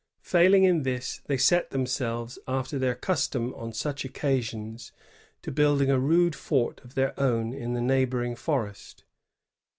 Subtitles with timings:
[0.23, 4.91] Failing in this, they set themselves, after their custom on such occasions,
[5.43, 9.03] to building a rude fort of their own in the neighboring forest.